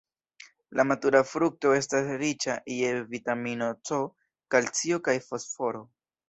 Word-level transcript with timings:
La 0.77 0.85
matura 0.91 1.19
frukto 1.31 1.73
estas 1.79 2.09
riĉa 2.21 2.55
je 2.77 2.89
vitamino 3.13 3.69
C, 3.91 4.01
kalcio 4.57 4.99
kaj 5.11 5.17
fosforo. 5.29 5.85